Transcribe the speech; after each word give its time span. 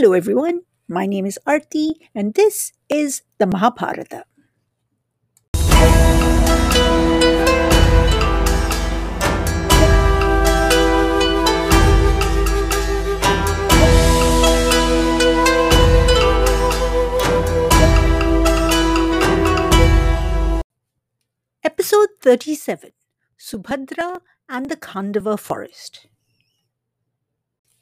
Hello, 0.00 0.14
everyone. 0.14 0.62
My 0.88 1.04
name 1.04 1.26
is 1.26 1.38
Arti, 1.46 2.08
and 2.14 2.32
this 2.32 2.72
is 2.88 3.20
the 3.36 3.44
Mahabharata. 3.44 4.24
Episode 21.62 22.08
37 22.22 22.92
Subhadra 23.38 24.22
and 24.48 24.70
the 24.70 24.76
Khandava 24.76 25.38
Forest. 25.38 26.06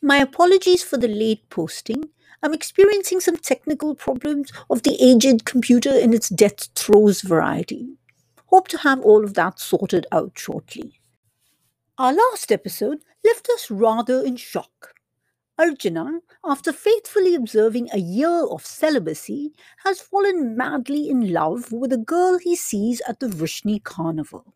My 0.09 0.17
apologies 0.17 0.83
for 0.83 0.97
the 0.97 1.07
late 1.07 1.51
posting. 1.51 2.09
I'm 2.43 2.55
experiencing 2.55 3.21
some 3.21 3.37
technical 3.37 3.95
problems 3.95 4.51
of 4.71 4.83
the 4.83 4.97
aged 4.98 5.45
computer 5.45 5.95
in 5.95 6.15
its 6.15 6.31
death 6.31 6.69
throes 6.75 7.21
variety. 7.21 7.91
Hope 8.47 8.69
to 8.69 8.79
have 8.79 9.03
all 9.03 9.23
of 9.23 9.34
that 9.34 9.61
sorted 9.61 10.07
out 10.11 10.33
shortly. 10.34 10.98
Our 11.98 12.15
last 12.15 12.51
episode 12.51 13.01
left 13.23 13.51
us 13.51 13.71
rather 13.71 14.25
in 14.25 14.37
shock. 14.37 14.95
Arjuna, 15.59 16.20
after 16.43 16.73
faithfully 16.73 17.34
observing 17.34 17.91
a 17.93 17.98
year 17.98 18.47
of 18.47 18.65
celibacy, 18.65 19.53
has 19.84 20.01
fallen 20.01 20.56
madly 20.56 21.11
in 21.11 21.34
love 21.34 21.70
with 21.70 21.93
a 21.93 21.98
girl 21.98 22.39
he 22.39 22.56
sees 22.56 23.03
at 23.06 23.20
the 23.20 23.29
Vrishni 23.29 23.84
carnival. 23.84 24.55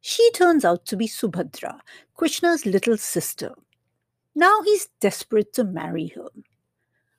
She 0.00 0.30
turns 0.30 0.64
out 0.64 0.86
to 0.86 0.96
be 0.96 1.08
Subhadra, 1.08 1.80
Krishna's 2.14 2.64
little 2.64 2.96
sister. 2.96 3.52
Now 4.38 4.60
he's 4.60 4.90
desperate 5.00 5.54
to 5.54 5.64
marry 5.64 6.08
her. 6.08 6.28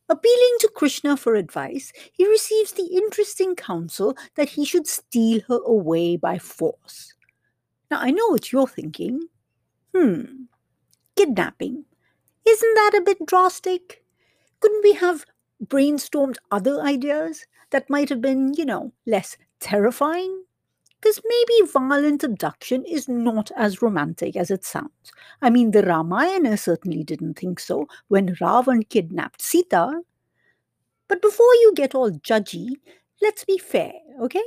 Appealing 0.08 0.56
to 0.60 0.72
Krishna 0.73 1.18
for 1.18 1.34
advice, 1.34 1.92
he 2.14 2.28
receives 2.28 2.73
the 2.73 2.86
interesting 2.96 3.56
counsel 3.56 4.16
that 4.36 4.50
he 4.50 4.64
should 4.64 4.86
steal 4.86 5.42
her 5.48 5.60
away 5.66 6.16
by 6.16 6.38
force. 6.38 7.16
Now, 7.90 8.00
I 8.02 8.12
know 8.12 8.28
what 8.28 8.52
you're 8.52 8.68
thinking. 8.68 9.30
Hmm, 9.95 10.44
kidnapping. 11.16 11.86
Isn't 12.48 12.76
that 12.76 12.92
a 12.95 13.02
bit 13.02 13.26
drastic? 13.26 14.04
Couldn't 14.60 14.84
we 14.84 14.94
have 14.94 15.26
brainstormed 15.66 16.38
other 16.52 16.82
ideas 16.82 17.48
that 17.72 17.90
might 17.90 18.10
have 18.10 18.22
been, 18.22 18.54
you 18.54 18.64
know, 18.64 18.94
less 19.08 19.38
terrifying? 19.60 20.44
Because 21.00 21.22
maybe 21.23 21.72
violent 21.72 22.23
abduction 22.23 22.84
is 22.86 23.08
not 23.08 23.52
as 23.56 23.81
romantic 23.81 24.36
as 24.36 24.50
it 24.50 24.66
sounds. 24.66 25.12
I 25.42 25.50
mean, 25.50 25.72
the 25.72 25.84
Ramayana 25.84 26.58
certainly 26.58 27.04
didn't 27.04 27.36
think 27.36 27.59
so 27.59 27.88
when 28.08 28.36
Ravan 28.36 28.88
kidnapped 28.89 29.42
Sita. 29.42 30.02
But 31.08 31.22
before 31.22 31.54
you 31.62 31.73
get 31.76 31.94
all 31.94 32.12
judgy, 32.12 32.70
let's 33.22 33.45
be 33.45 33.58
fair, 33.58 33.94
okay? 34.22 34.44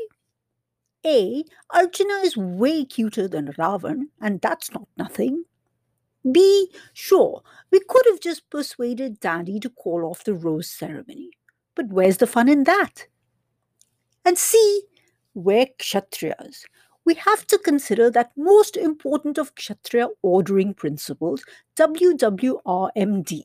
A. 1.06 1.44
Arjuna 1.70 2.14
is 2.24 2.36
way 2.36 2.84
cuter 2.84 3.28
than 3.28 3.52
Ravan, 3.52 4.08
and 4.20 4.40
that's 4.40 4.70
not 4.72 4.88
nothing. 4.98 5.44
B. 6.30 6.70
Sure, 6.92 7.42
we 7.70 7.80
could 7.88 8.04
have 8.06 8.20
just 8.20 8.50
persuaded 8.50 9.20
Daddy 9.20 9.58
to 9.60 9.70
call 9.70 10.04
off 10.04 10.24
the 10.24 10.34
rose 10.34 10.68
ceremony. 10.68 11.30
But 11.74 11.88
where's 11.88 12.18
the 12.18 12.26
fun 12.26 12.48
in 12.48 12.64
that? 12.64 13.06
And 14.24 14.36
C 14.36 14.82
we're 15.34 15.66
Kshatriyas. 15.78 16.64
We 17.04 17.14
have 17.14 17.46
to 17.46 17.58
consider 17.58 18.10
that 18.10 18.32
most 18.36 18.76
important 18.76 19.38
of 19.38 19.54
Kshatriya 19.54 20.08
ordering 20.22 20.74
principles, 20.74 21.42
WWRMD, 21.76 23.42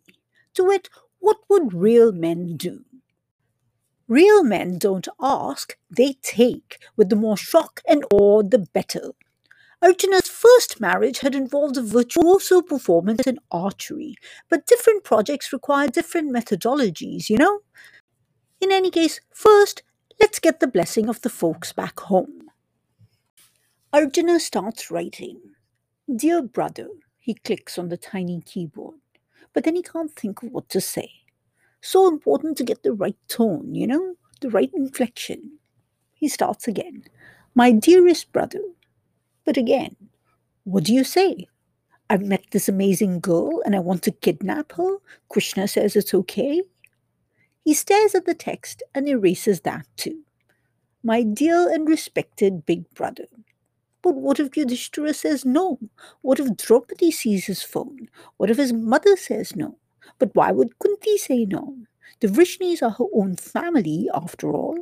to 0.56 0.63
wit, 0.63 0.90
what 1.19 1.38
would 1.50 1.74
real 1.74 2.12
men 2.12 2.57
do? 2.57 2.84
Real 4.07 4.44
men 4.44 4.78
don't 4.78 5.07
ask, 5.19 5.78
they 5.90 6.13
take, 6.22 6.78
with 6.95 7.09
the 7.09 7.16
more 7.16 7.38
shock 7.38 7.81
and 7.88 8.03
awe, 8.12 8.44
the 8.44 8.59
better. 8.59 9.12
Arjuna's 9.81 10.28
first 10.28 10.79
marriage 10.79 11.19
had 11.19 11.34
involved 11.34 11.78
a 11.78 11.81
virtuoso 11.81 12.62
performance 12.62 13.25
in 13.25 13.40
archery, 13.51 14.16
but 14.50 14.68
different 14.68 15.03
projects 15.03 15.51
require 15.51 15.88
different 15.88 16.31
methodologies, 16.34 17.29
you 17.29 17.38
know? 17.38 17.59
In 18.62 18.72
any 18.72 18.91
case, 18.91 19.19
first, 19.34 19.84
get 20.45 20.59
the 20.59 20.67
blessing 20.67 21.09
of 21.09 21.19
the 21.22 21.29
folks 21.29 21.73
back 21.73 22.00
home. 22.01 22.51
Arjuna 23.91 24.39
starts 24.39 24.91
writing. 24.91 25.39
Dear 26.16 26.44
brother, 26.44 26.88
he 27.17 27.33
clicks 27.33 27.79
on 27.79 27.89
the 27.89 27.97
tiny 27.97 28.41
keyboard, 28.41 29.00
but 29.53 29.63
then 29.63 29.75
he 29.75 29.81
can't 29.81 30.16
think 30.16 30.44
of 30.44 30.51
what 30.51 30.69
to 30.69 30.79
say. 30.79 31.09
So 31.81 32.07
important 32.07 32.59
to 32.59 32.63
get 32.63 32.83
the 32.83 32.94
right 32.94 33.17
tone, 33.28 33.73
you 33.73 33.88
know, 33.88 34.17
the 34.39 34.51
right 34.51 34.69
inflection. 34.75 35.57
He 36.13 36.28
starts 36.28 36.67
again. 36.67 37.06
My 37.56 37.72
dearest 37.72 38.31
brother. 38.31 38.62
But 39.45 39.57
again, 39.57 39.95
what 40.63 40.83
do 40.83 40.94
you 40.94 41.03
say? 41.03 41.47
I've 42.07 42.22
met 42.22 42.44
this 42.51 42.69
amazing 42.69 43.19
girl 43.19 43.63
and 43.66 43.75
I 43.75 43.79
want 43.79 44.03
to 44.03 44.12
kidnap 44.12 44.73
her. 44.73 44.97
Krishna 45.27 45.67
says 45.67 45.95
it's 45.95 46.13
okay. 46.13 46.62
He 47.63 47.73
stares 47.73 48.13
at 48.13 48.25
the 48.27 48.35
text 48.35 48.83
and 48.94 49.09
erases 49.09 49.62
that 49.62 49.88
too. 49.97 50.25
My 51.06 51.22
dear 51.22 51.72
and 51.72 51.88
respected 51.88 52.66
big 52.66 52.92
brother. 52.96 53.28
But 54.02 54.16
what 54.16 54.40
if 54.40 54.58
Yudhishthira 54.58 55.14
says 55.14 55.46
no? 55.46 55.78
What 56.22 56.40
if 56.40 56.58
Draupadi 56.58 57.12
sees 57.12 57.46
his 57.46 57.62
phone? 57.62 58.10
What 58.38 58.50
if 58.50 58.58
his 58.58 58.74
mother 58.74 59.16
says 59.16 59.56
no? 59.56 59.78
But 60.18 60.34
why 60.34 60.52
would 60.52 60.80
Kunti 60.80 61.20
say 61.20 61.46
no? 61.46 61.78
The 62.22 62.28
Vrishnis 62.28 62.82
are 62.82 62.90
her 62.90 63.06
own 63.14 63.36
family, 63.36 64.10
after 64.16 64.52
all. 64.52 64.80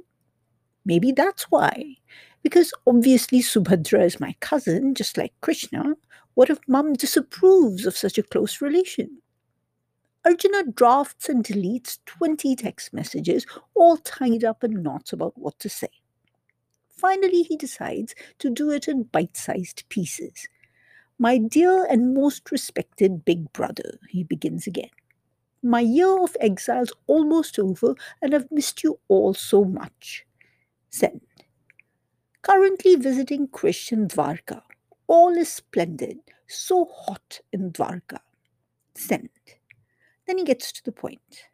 Maybe 0.86 1.12
that's 1.12 1.44
why. 1.52 1.98
Because 2.42 2.72
obviously 2.88 3.40
Subhadra 3.40 4.06
is 4.06 4.22
my 4.22 4.34
cousin, 4.40 4.96
just 4.96 5.18
like 5.18 5.34
Krishna. 5.42 5.96
What 6.36 6.50
if 6.50 6.60
mum 6.70 6.94
disapproves 6.94 7.86
of 7.86 7.98
such 7.98 8.18
a 8.18 8.24
close 8.24 8.62
relation? 8.62 9.18
Arjuna 10.24 10.72
drafts 10.72 11.28
and 11.28 11.44
deletes 11.44 12.00
20 12.06 12.56
text 12.56 12.94
messages, 12.94 13.46
all 13.76 13.98
tied 13.98 14.46
up 14.46 14.64
in 14.64 14.82
knots 14.82 15.12
about 15.12 15.38
what 15.38 15.60
to 15.60 15.68
say. 15.68 15.90
Finally, 16.98 17.44
he 17.44 17.58
decides 17.58 18.16
to 18.40 18.50
do 18.50 18.72
it 18.72 18.88
in 18.88 19.04
bite 19.04 19.36
sized 19.36 19.84
pieces. 19.90 20.48
My 21.20 21.38
dear 21.38 21.86
and 21.86 22.14
most 22.14 22.52
respected 22.52 23.26
big 23.26 23.52
brother, 23.54 24.00
he 24.10 24.24
begins 24.24 24.68
again. 24.68 24.90
My 25.62 25.80
year 25.80 26.22
of 26.22 26.36
exile's 26.42 26.92
almost 27.08 27.58
over, 27.58 27.96
and 28.22 28.36
I've 28.36 28.52
missed 28.52 28.84
you 28.84 29.00
all 29.08 29.34
so 29.34 29.64
much. 29.64 30.26
Send. 30.90 31.22
Currently 32.42 32.96
visiting 32.96 33.48
Krish 33.48 33.52
Christian 33.52 34.08
Dwarka. 34.08 34.62
All 35.08 35.38
is 35.38 35.50
splendid, 35.50 36.20
so 36.48 36.86
hot 36.86 37.40
in 37.54 37.72
Dwarka. 37.72 38.20
Send. 38.96 39.30
Then 40.28 40.38
he 40.38 40.44
gets 40.44 40.72
to 40.74 40.84
the 40.84 40.92
point. 40.92 41.48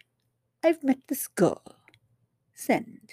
I've 0.63 0.83
met 0.83 0.99
this 1.07 1.27
girl. 1.27 1.63
Send. 2.53 3.11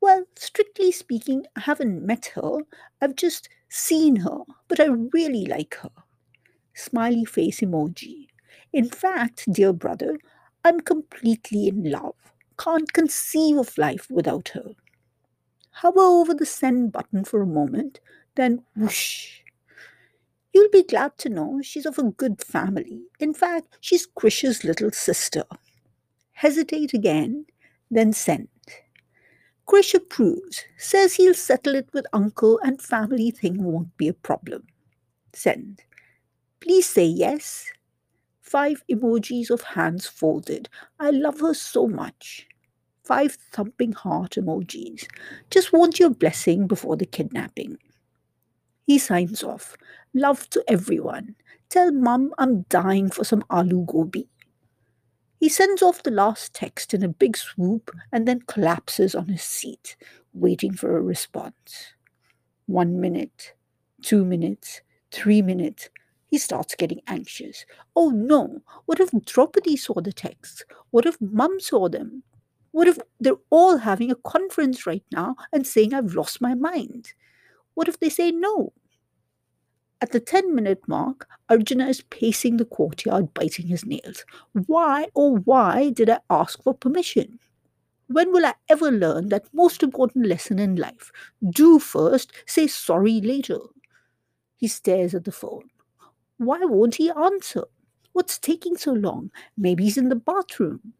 Well, 0.00 0.24
strictly 0.36 0.90
speaking, 0.92 1.46
I 1.56 1.60
haven't 1.60 2.04
met 2.04 2.32
her. 2.34 2.60
I've 3.00 3.16
just 3.16 3.48
seen 3.68 4.16
her, 4.16 4.40
but 4.68 4.80
I 4.80 4.86
really 4.86 5.44
like 5.46 5.74
her. 5.76 5.90
Smiley 6.74 7.24
face 7.24 7.60
emoji. 7.60 8.28
In 8.72 8.88
fact, 8.88 9.50
dear 9.52 9.72
brother, 9.72 10.18
I'm 10.64 10.80
completely 10.80 11.68
in 11.68 11.90
love. 11.90 12.14
Can't 12.58 12.92
conceive 12.92 13.56
of 13.58 13.78
life 13.78 14.08
without 14.10 14.48
her. 14.50 14.74
Hover 15.70 16.00
over 16.00 16.34
the 16.34 16.46
send 16.46 16.92
button 16.92 17.24
for 17.24 17.40
a 17.40 17.46
moment, 17.46 18.00
then 18.34 18.64
whoosh, 18.76 19.42
You'll 20.52 20.70
be 20.70 20.82
glad 20.82 21.16
to 21.18 21.28
know 21.30 21.60
she's 21.62 21.86
of 21.86 21.98
a 21.98 22.02
good 22.10 22.42
family. 22.42 23.02
In 23.20 23.32
fact, 23.32 23.78
she's 23.80 24.06
Krish's 24.06 24.64
little 24.64 24.90
sister. 24.90 25.44
Hesitate 26.32 26.94
again, 26.94 27.46
then 27.90 28.12
send. 28.12 28.48
Krish 29.68 29.92
approves, 29.94 30.64
says 30.78 31.14
he'll 31.14 31.34
settle 31.34 31.74
it 31.74 31.88
with 31.92 32.06
uncle 32.12 32.58
and 32.64 32.80
family 32.80 33.30
thing 33.30 33.62
won't 33.62 33.94
be 33.98 34.08
a 34.08 34.14
problem. 34.14 34.66
Send. 35.34 35.82
Please 36.60 36.88
say 36.88 37.04
yes. 37.04 37.70
Five 38.40 38.82
emojis 38.90 39.50
of 39.50 39.60
hands 39.62 40.06
folded. 40.06 40.70
I 40.98 41.10
love 41.10 41.40
her 41.40 41.52
so 41.52 41.86
much. 41.86 42.48
Five 43.04 43.36
thumping 43.52 43.92
heart 43.92 44.32
emojis. 44.32 45.06
Just 45.50 45.72
want 45.72 46.00
your 46.00 46.10
blessing 46.10 46.66
before 46.66 46.96
the 46.96 47.06
kidnapping. 47.06 47.76
He 48.86 48.98
signs 48.98 49.44
off. 49.44 49.76
Love 50.14 50.48
to 50.50 50.64
everyone. 50.66 51.36
Tell 51.68 51.92
mum 51.92 52.32
I'm 52.38 52.62
dying 52.70 53.10
for 53.10 53.22
some 53.22 53.42
aloo 53.50 53.84
gobi. 53.86 54.28
He 55.40 55.48
sends 55.48 55.82
off 55.82 56.02
the 56.02 56.10
last 56.10 56.54
text 56.54 56.94
in 56.94 57.02
a 57.02 57.08
big 57.08 57.36
swoop 57.36 57.90
and 58.12 58.26
then 58.28 58.42
collapses 58.42 59.14
on 59.14 59.28
his 59.28 59.42
seat, 59.42 59.96
waiting 60.32 60.72
for 60.74 60.96
a 60.96 61.02
response. 61.02 61.94
One 62.66 63.00
minute, 63.00 63.54
two 64.02 64.24
minutes, 64.24 64.82
three 65.10 65.42
minutes, 65.42 65.90
He 66.30 66.38
starts 66.38 66.74
getting 66.74 67.00
anxious. 67.06 67.64
Oh 67.96 68.10
no, 68.10 68.62
what 68.86 69.00
if 69.00 69.10
Draupadi 69.24 69.76
saw 69.76 70.00
the 70.00 70.12
texts? 70.12 70.64
What 70.90 71.06
if 71.06 71.20
mum 71.20 71.60
saw 71.60 71.88
them? 71.88 72.22
What 72.72 72.88
if 72.88 72.98
they're 73.20 73.40
all 73.50 73.78
having 73.78 74.10
a 74.10 74.16
conference 74.16 74.86
right 74.86 75.04
now 75.12 75.36
and 75.52 75.66
saying 75.66 75.94
I've 75.94 76.14
lost 76.14 76.40
my 76.40 76.54
mind? 76.54 77.12
What 77.74 77.88
if 77.88 77.98
they 78.00 78.10
say 78.10 78.30
no? 78.32 78.72
At 80.00 80.12
the 80.12 80.20
10 80.20 80.54
minute 80.54 80.86
mark, 80.86 81.28
Arjuna 81.48 81.88
is 81.88 82.02
pacing 82.02 82.56
the 82.56 82.64
courtyard, 82.64 83.34
biting 83.34 83.66
his 83.66 83.84
nails. 83.84 84.24
Why, 84.52 85.08
oh, 85.16 85.38
why 85.38 85.90
did 85.90 86.08
I 86.08 86.20
ask 86.30 86.62
for 86.62 86.72
permission? 86.72 87.40
When 88.06 88.32
will 88.32 88.46
I 88.46 88.54
ever 88.68 88.90
learn 88.92 89.28
that 89.28 89.52
most 89.52 89.82
important 89.82 90.26
lesson 90.26 90.58
in 90.58 90.76
life? 90.76 91.10
Do 91.50 91.78
first, 91.78 92.32
say 92.46 92.68
sorry 92.68 93.20
later. 93.20 93.58
He 94.56 94.68
stares 94.68 95.14
at 95.14 95.24
the 95.24 95.32
phone. 95.32 95.68
Why 96.38 96.60
won't 96.62 96.94
he 96.94 97.10
answer? 97.10 97.64
What's 98.12 98.38
taking 98.38 98.76
so 98.76 98.92
long? 98.92 99.30
Maybe 99.56 99.84
he's 99.84 99.98
in 99.98 100.08
the 100.08 100.16
bathroom. 100.16 100.94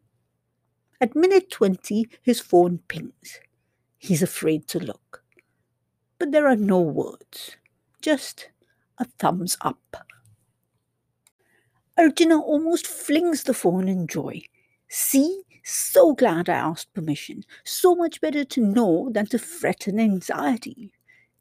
At 1.00 1.14
minute 1.14 1.50
20, 1.50 2.08
his 2.22 2.40
phone 2.40 2.80
pings. 2.88 3.40
He's 3.96 4.22
afraid 4.22 4.66
to 4.68 4.80
look. 4.80 5.22
But 6.18 6.32
there 6.32 6.48
are 6.48 6.56
no 6.56 6.80
words, 6.80 7.56
just 8.02 8.50
a 8.98 9.04
thumbs 9.18 9.56
up. 9.60 9.96
Arjuna 11.96 12.40
almost 12.40 12.86
flings 12.86 13.42
the 13.42 13.54
phone 13.54 13.88
in 13.88 14.06
joy. 14.06 14.42
See, 14.88 15.42
so 15.64 16.14
glad 16.14 16.48
I 16.48 16.54
asked 16.54 16.94
permission. 16.94 17.44
So 17.64 17.94
much 17.94 18.20
better 18.20 18.44
to 18.44 18.60
know 18.60 19.10
than 19.12 19.26
to 19.26 19.38
fret 19.38 19.88
in 19.88 19.98
anxiety. 19.98 20.92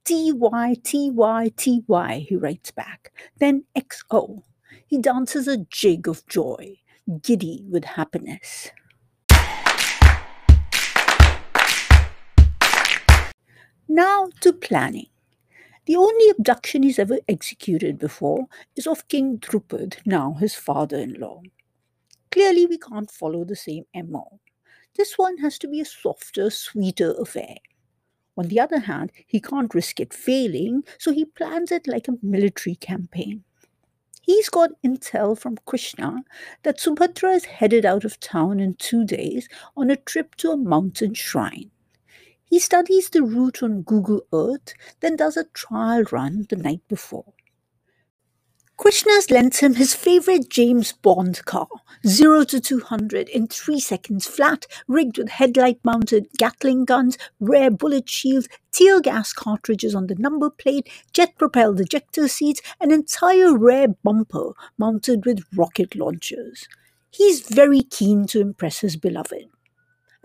T 0.03 0.31
Y 0.31 0.75
T 0.83 1.11
Y 1.11 1.51
T 1.55 1.83
Y, 1.87 2.25
he 2.27 2.35
writes 2.35 2.71
back. 2.71 3.11
Then 3.39 3.65
X 3.75 4.03
O. 4.09 4.43
He 4.87 4.97
dances 4.97 5.47
a 5.47 5.57
jig 5.57 6.07
of 6.07 6.25
joy, 6.27 6.77
giddy 7.21 7.63
with 7.69 7.83
happiness. 7.83 8.71
Now 13.87 14.29
to 14.41 14.53
planning. 14.53 15.07
The 15.87 15.95
only 15.95 16.29
abduction 16.29 16.83
he's 16.83 16.99
ever 16.99 17.19
executed 17.29 17.97
before 17.97 18.47
is 18.75 18.87
of 18.87 19.07
King 19.07 19.37
Drupad, 19.37 19.95
now 20.05 20.33
his 20.33 20.53
father 20.53 20.97
in 20.97 21.13
law. 21.13 21.41
Clearly, 22.29 22.65
we 22.65 22.77
can't 22.77 23.09
follow 23.09 23.45
the 23.45 23.55
same 23.55 23.85
MO. 23.95 24.41
This 24.97 25.17
one 25.17 25.37
has 25.37 25.57
to 25.59 25.67
be 25.69 25.79
a 25.79 25.85
softer, 25.85 26.49
sweeter 26.49 27.15
affair. 27.17 27.55
On 28.35 28.49
the 28.49 28.59
other 28.59 28.79
hand, 28.79 29.13
he 29.27 29.39
can't 29.39 29.73
risk 29.73 30.01
it 30.01 30.13
failing, 30.13 30.83
so 30.99 31.13
he 31.13 31.23
plans 31.23 31.71
it 31.71 31.87
like 31.87 32.09
a 32.09 32.17
military 32.21 32.75
campaign. 32.75 33.45
He's 34.21 34.49
got 34.49 34.71
intel 34.85 35.39
from 35.39 35.55
Krishna 35.65 36.17
that 36.63 36.79
Subhadra 36.79 37.33
is 37.33 37.45
headed 37.45 37.85
out 37.85 38.03
of 38.03 38.19
town 38.19 38.59
in 38.59 38.73
two 38.73 39.05
days 39.05 39.47
on 39.77 39.89
a 39.89 39.95
trip 39.95 40.35
to 40.35 40.51
a 40.51 40.57
mountain 40.57 41.13
shrine. 41.13 41.71
He 42.49 42.59
studies 42.59 43.09
the 43.09 43.23
route 43.23 43.61
on 43.61 43.81
Google 43.81 44.21
Earth, 44.33 44.73
then 45.01 45.17
does 45.17 45.35
a 45.35 45.43
trial 45.53 46.03
run 46.11 46.45
the 46.49 46.55
night 46.55 46.81
before. 46.87 47.33
Krishna's 48.77 49.31
lends 49.31 49.59
him 49.59 49.73
his 49.73 49.93
favorite 49.95 50.49
James 50.49 50.93
Bond 50.93 51.43
car, 51.45 51.67
0 52.05 52.43
to 52.45 52.61
200 52.61 53.27
in 53.27 53.47
3 53.47 53.79
seconds 53.79 54.27
flat, 54.27 54.65
rigged 54.87 55.17
with 55.17 55.29
headlight 55.29 55.79
mounted 55.83 56.27
Gatling 56.37 56.85
guns, 56.85 57.17
rare 57.39 57.71
bullet 57.71 58.07
shields, 58.07 58.47
tear 58.71 59.01
gas 59.01 59.33
cartridges 59.33 59.95
on 59.95 60.07
the 60.07 60.15
number 60.15 60.49
plate, 60.49 60.87
jet 61.11 61.35
propelled 61.37 61.81
ejector 61.81 62.27
seats, 62.27 62.61
an 62.79 62.91
entire 62.91 63.57
rear 63.57 63.87
bumper 64.03 64.51
mounted 64.77 65.25
with 65.25 65.43
rocket 65.55 65.95
launchers. 65.95 66.67
He's 67.09 67.41
very 67.41 67.81
keen 67.81 68.27
to 68.27 68.39
impress 68.39 68.79
his 68.79 68.95
beloved. 68.95 69.49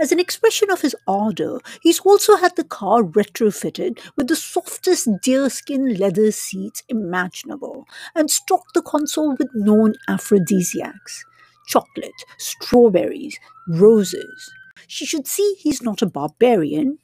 As 0.02 0.10
an 0.10 0.18
expression 0.18 0.68
of 0.68 0.80
his 0.80 0.96
ardor, 1.06 1.60
he's 1.80 2.00
also 2.00 2.34
had 2.34 2.56
the 2.56 2.64
car 2.64 3.04
retrofitted 3.04 4.00
with 4.16 4.26
the 4.26 4.34
softest 4.34 5.08
deerskin 5.22 5.94
leather 5.94 6.32
seats 6.32 6.82
imaginable 6.88 7.86
and 8.12 8.28
stocked 8.28 8.74
the 8.74 8.82
console 8.82 9.36
with 9.36 9.48
known 9.54 9.94
aphrodisiacs 10.08 11.24
chocolate, 11.68 12.24
strawberries, 12.36 13.38
roses. 13.68 14.52
She 14.88 15.06
should 15.06 15.28
see 15.28 15.54
he's 15.60 15.80
not 15.80 16.02
a 16.02 16.06
barbarian. 16.06 16.98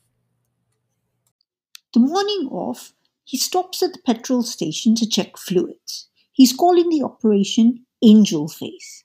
The 1.95 2.00
morning 2.00 2.49
off, 2.50 2.95
he 3.23 3.39
stops 3.39 3.81
at 3.81 3.93
the 3.93 4.03
petrol 4.05 4.43
station 4.43 4.97
to 4.97 5.09
check 5.09 5.37
fluids. 5.37 6.09
He's 6.33 6.53
calling 6.53 6.89
the 6.89 7.05
operation 7.05 7.87
Angel 8.03 8.49
Face. 8.49 9.05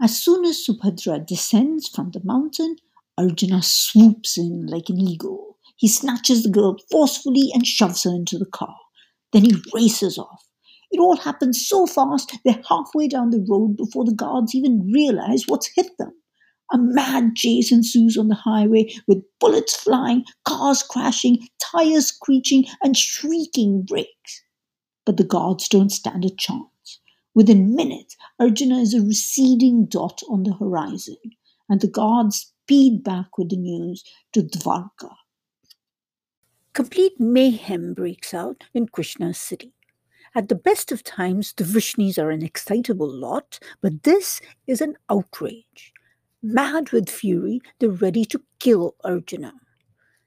As 0.00 0.22
soon 0.22 0.46
as 0.46 0.66
Subhadra 0.66 1.26
descends 1.26 1.86
from 1.86 2.12
the 2.12 2.22
mountain, 2.24 2.76
Arjuna 3.18 3.62
swoops 3.62 4.36
in 4.36 4.66
like 4.66 4.88
an 4.88 5.00
eagle. 5.00 5.58
He 5.76 5.88
snatches 5.88 6.42
the 6.42 6.50
girl 6.50 6.76
forcefully 6.90 7.50
and 7.54 7.66
shoves 7.66 8.02
her 8.04 8.10
into 8.10 8.38
the 8.38 8.46
car. 8.46 8.76
Then 9.32 9.44
he 9.44 9.56
races 9.74 10.18
off. 10.18 10.44
It 10.90 11.00
all 11.00 11.16
happens 11.16 11.66
so 11.66 11.86
fast, 11.86 12.36
they're 12.44 12.62
halfway 12.68 13.08
down 13.08 13.30
the 13.30 13.44
road 13.48 13.76
before 13.76 14.04
the 14.04 14.14
guards 14.14 14.54
even 14.54 14.90
realize 14.92 15.44
what's 15.46 15.70
hit 15.74 15.90
them. 15.98 16.12
A 16.72 16.78
mad 16.78 17.36
chase 17.36 17.70
ensues 17.72 18.16
on 18.16 18.28
the 18.28 18.34
highway 18.34 18.92
with 19.06 19.24
bullets 19.38 19.76
flying, 19.76 20.24
cars 20.44 20.82
crashing, 20.82 21.48
tires 21.58 22.08
screeching, 22.08 22.66
and 22.82 22.96
shrieking 22.96 23.82
brakes. 23.82 24.42
But 25.04 25.16
the 25.16 25.24
guards 25.24 25.68
don't 25.68 25.90
stand 25.90 26.24
a 26.24 26.30
chance. 26.30 27.00
Within 27.34 27.74
minutes, 27.74 28.16
Arjuna 28.40 28.78
is 28.78 28.94
a 28.94 29.02
receding 29.02 29.86
dot 29.86 30.22
on 30.28 30.42
the 30.42 30.54
horizon, 30.54 31.18
and 31.68 31.80
the 31.80 31.88
guards 31.88 32.52
speed 32.66 33.04
back 33.04 33.38
with 33.38 33.48
the 33.50 33.56
news 33.56 34.02
to 34.32 34.42
Dwarka. 34.42 35.14
Complete 36.72 37.12
mayhem 37.20 37.94
breaks 37.94 38.34
out 38.34 38.64
in 38.74 38.88
Krishna's 38.88 39.38
city. 39.38 39.72
At 40.34 40.48
the 40.48 40.56
best 40.56 40.90
of 40.90 41.04
times, 41.04 41.52
the 41.52 41.62
Vrishnis 41.62 42.18
are 42.18 42.32
an 42.32 42.42
excitable 42.42 43.08
lot, 43.08 43.60
but 43.82 44.02
this 44.02 44.40
is 44.66 44.80
an 44.80 44.96
outrage. 45.08 45.92
Mad 46.42 46.90
with 46.90 47.08
fury, 47.08 47.60
they're 47.78 47.90
ready 47.90 48.24
to 48.24 48.42
kill 48.58 48.96
Arjuna. 49.04 49.52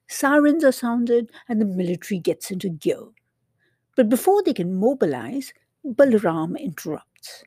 Sirens 0.07 0.63
are 0.63 0.71
sounded 0.71 1.29
and 1.49 1.59
the 1.59 1.65
military 1.65 2.21
gets 2.21 2.51
into 2.51 2.69
gear. 2.69 3.03
But 3.97 4.07
before 4.07 4.43
they 4.43 4.53
can 4.53 4.79
mobilize, 4.79 5.53
Balaram 5.85 6.57
interrupts. 6.57 7.43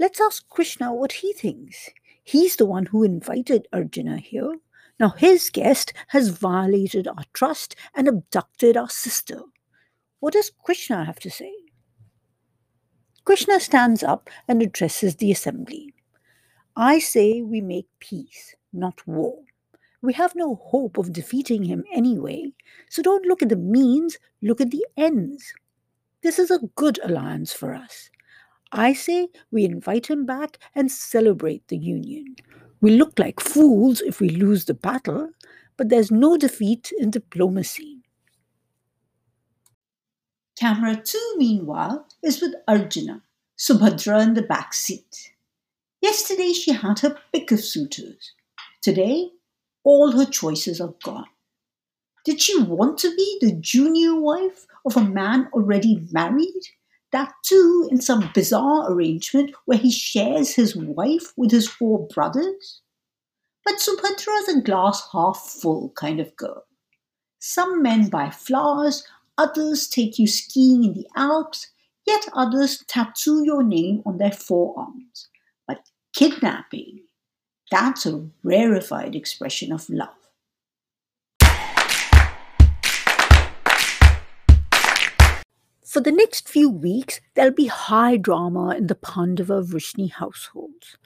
Let's 0.00 0.18
ask 0.18 0.48
Krishna 0.48 0.94
what 0.94 1.12
he 1.12 1.34
thinks. 1.34 1.90
He's 2.24 2.56
the 2.56 2.66
one 2.66 2.86
who 2.86 3.04
invited 3.04 3.68
Arjuna 3.72 4.16
here. 4.16 4.56
Now 4.98 5.10
his 5.10 5.50
guest 5.50 5.92
has 6.08 6.30
violated 6.30 7.06
our 7.06 7.24
trust 7.34 7.76
and 7.94 8.08
abducted 8.08 8.76
our 8.76 8.88
sister. 8.88 9.40
What 10.20 10.32
does 10.32 10.50
Krishna 10.64 11.04
have 11.04 11.20
to 11.20 11.30
say? 11.30 11.52
Krishna 13.24 13.60
stands 13.60 14.02
up 14.02 14.30
and 14.48 14.62
addresses 14.62 15.16
the 15.16 15.30
assembly. 15.30 15.94
I 16.76 16.98
say 16.98 17.42
we 17.42 17.60
make 17.60 17.86
peace, 18.00 18.54
not 18.72 19.06
war. 19.06 19.38
We 20.02 20.12
have 20.14 20.34
no 20.34 20.56
hope 20.56 20.98
of 20.98 21.12
defeating 21.12 21.62
him 21.62 21.84
anyway, 21.92 22.52
so 22.90 23.00
don't 23.00 23.26
look 23.26 23.42
at 23.42 23.48
the 23.48 23.56
means, 23.56 24.18
look 24.42 24.60
at 24.60 24.70
the 24.70 24.86
ends. 24.96 25.54
This 26.22 26.38
is 26.38 26.50
a 26.50 26.60
good 26.74 26.98
alliance 27.02 27.52
for 27.52 27.74
us. 27.74 28.10
I 28.76 28.92
say 28.92 29.28
we 29.52 29.64
invite 29.64 30.08
him 30.08 30.26
back 30.26 30.58
and 30.74 30.90
celebrate 30.90 31.68
the 31.68 31.76
union. 31.76 32.34
We 32.80 32.90
look 32.90 33.20
like 33.20 33.38
fools 33.38 34.00
if 34.00 34.20
we 34.20 34.28
lose 34.28 34.64
the 34.64 34.74
battle, 34.74 35.30
but 35.76 35.90
there's 35.90 36.10
no 36.10 36.36
defeat 36.36 36.92
in 36.98 37.12
diplomacy. 37.12 38.02
Camera 40.58 40.96
2, 40.96 41.34
meanwhile, 41.36 42.08
is 42.20 42.40
with 42.40 42.54
Arjuna, 42.66 43.22
Subhadra 43.56 44.20
in 44.22 44.34
the 44.34 44.42
back 44.42 44.74
seat. 44.74 45.32
Yesterday 46.02 46.52
she 46.52 46.72
had 46.72 46.98
her 46.98 47.16
pick 47.32 47.52
of 47.52 47.60
suitors. 47.60 48.32
Today, 48.82 49.30
all 49.84 50.10
her 50.12 50.26
choices 50.26 50.80
are 50.80 50.94
gone. 51.04 51.28
Did 52.24 52.40
she 52.40 52.60
want 52.60 52.98
to 52.98 53.14
be 53.14 53.38
the 53.40 53.52
junior 53.52 54.18
wife 54.18 54.66
of 54.84 54.96
a 54.96 55.04
man 55.04 55.48
already 55.52 56.06
married? 56.10 56.70
That 57.14 57.32
too 57.44 57.88
in 57.92 58.00
some 58.00 58.32
bizarre 58.34 58.90
arrangement 58.90 59.54
where 59.66 59.78
he 59.78 59.92
shares 59.92 60.56
his 60.56 60.74
wife 60.74 61.32
with 61.36 61.52
his 61.52 61.68
four 61.68 62.08
brothers. 62.08 62.80
But 63.64 63.76
Subhadra 63.76 64.36
is 64.40 64.48
a 64.48 64.60
glass 64.60 65.06
half 65.12 65.38
full 65.38 65.90
kind 65.90 66.18
of 66.18 66.34
girl. 66.34 66.64
Some 67.38 67.80
men 67.80 68.08
buy 68.08 68.30
flowers, 68.30 69.06
others 69.38 69.86
take 69.86 70.18
you 70.18 70.26
skiing 70.26 70.82
in 70.82 70.94
the 70.94 71.06
Alps, 71.14 71.68
yet 72.04 72.26
others 72.34 72.82
tattoo 72.88 73.44
your 73.44 73.62
name 73.62 74.02
on 74.04 74.18
their 74.18 74.32
forearms. 74.32 75.28
But 75.68 75.88
kidnapping, 76.16 77.04
that's 77.70 78.06
a 78.06 78.26
rarefied 78.42 79.14
expression 79.14 79.70
of 79.70 79.88
love. 79.88 80.23
For 85.94 86.00
the 86.00 86.10
next 86.10 86.48
few 86.48 86.68
weeks, 86.68 87.20
there'll 87.34 87.52
be 87.52 87.68
high 87.68 88.16
drama 88.16 88.70
in 88.70 88.88
the 88.88 88.96
Pandava 88.96 89.62
Vrishni 89.62 90.10
households. 90.10 90.96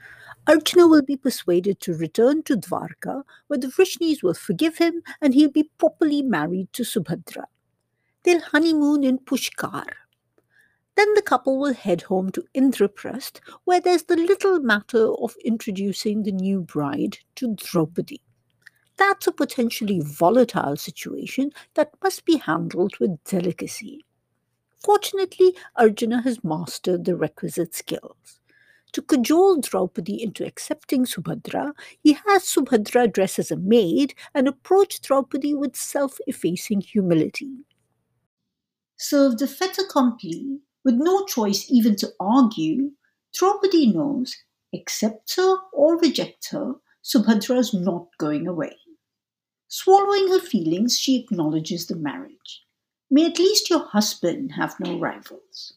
Arjuna 0.46 0.88
will 0.88 1.02
be 1.02 1.14
persuaded 1.14 1.78
to 1.80 1.92
return 1.92 2.42
to 2.44 2.56
Dwarka, 2.56 3.22
where 3.48 3.58
the 3.58 3.66
Vrishnis 3.66 4.22
will 4.22 4.32
forgive 4.32 4.78
him 4.78 5.02
and 5.20 5.34
he'll 5.34 5.50
be 5.50 5.70
properly 5.76 6.22
married 6.22 6.72
to 6.72 6.84
Subhadra. 6.84 7.44
They'll 8.22 8.40
honeymoon 8.40 9.04
in 9.04 9.18
Pushkar. 9.18 9.92
Then 10.96 11.12
the 11.12 11.20
couple 11.20 11.58
will 11.58 11.74
head 11.74 12.00
home 12.00 12.32
to 12.32 12.44
Indraprasth, 12.54 13.40
where 13.64 13.82
there's 13.82 14.04
the 14.04 14.16
little 14.16 14.58
matter 14.58 15.12
of 15.16 15.36
introducing 15.44 16.22
the 16.22 16.32
new 16.32 16.62
bride 16.62 17.18
to 17.34 17.54
Draupadi. 17.56 18.22
That's 18.96 19.26
a 19.26 19.32
potentially 19.32 20.00
volatile 20.02 20.78
situation 20.78 21.52
that 21.74 21.90
must 22.02 22.24
be 22.24 22.38
handled 22.38 22.98
with 22.98 23.22
delicacy. 23.24 24.06
Fortunately, 24.82 25.56
Arjuna 25.76 26.22
has 26.22 26.44
mastered 26.44 27.04
the 27.04 27.16
requisite 27.16 27.74
skills. 27.74 28.40
To 28.92 29.02
cajole 29.02 29.60
Draupadi 29.60 30.22
into 30.22 30.46
accepting 30.46 31.04
Subhadra, 31.04 31.72
he 32.02 32.14
has 32.26 32.44
Subhadra 32.44 33.12
dress 33.12 33.38
as 33.38 33.50
a 33.50 33.56
maid 33.56 34.14
and 34.34 34.48
approach 34.48 35.00
Draupadi 35.02 35.54
with 35.54 35.76
self 35.76 36.18
effacing 36.26 36.80
humility. 36.80 37.64
Served 38.96 39.42
a 39.42 39.46
fait 39.46 39.78
accompli, 39.78 40.60
with 40.84 40.94
no 40.94 41.26
choice 41.26 41.70
even 41.70 41.96
to 41.96 42.12
argue, 42.18 42.92
Draupadi 43.34 43.92
knows, 43.92 44.34
accept 44.74 45.36
her 45.36 45.56
or 45.72 45.98
reject 45.98 46.48
her, 46.50 46.74
Subhadra 47.04 47.58
is 47.58 47.74
not 47.74 48.06
going 48.18 48.46
away. 48.46 48.76
Swallowing 49.68 50.28
her 50.28 50.40
feelings, 50.40 50.98
she 50.98 51.20
acknowledges 51.20 51.86
the 51.86 51.96
marriage. 51.96 52.64
May 53.10 53.24
at 53.26 53.38
least 53.38 53.70
your 53.70 53.86
husband 53.86 54.52
have 54.52 54.78
no 54.80 54.98
rivals. 54.98 55.74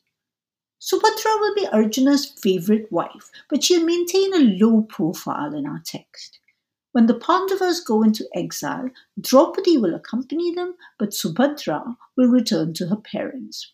Subhadra 0.81 1.39
will 1.39 1.55
be 1.55 1.67
Arjuna's 1.67 2.25
favorite 2.25 2.91
wife, 2.91 3.29
but 3.49 3.63
she'll 3.63 3.85
maintain 3.85 4.33
a 4.33 4.65
low 4.65 4.81
profile 4.81 5.53
in 5.53 5.65
our 5.65 5.81
text. 5.85 6.39
When 6.91 7.05
the 7.05 7.13
Pandavas 7.13 7.79
go 7.79 8.03
into 8.03 8.27
exile, 8.35 8.89
Draupadi 9.19 9.77
will 9.77 9.95
accompany 9.95 10.53
them, 10.53 10.75
but 10.99 11.11
Subhadra 11.11 11.95
will 12.17 12.27
return 12.27 12.73
to 12.73 12.87
her 12.87 12.97
parents. 12.97 13.71